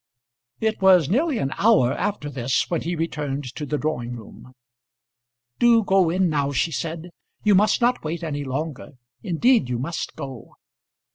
[0.59, 4.53] It was nearly an hour after this when he returned to the drawing room.
[5.59, 7.11] "Do go in now," she said.
[7.43, 10.55] "You must not wait any longer; indeed you must go."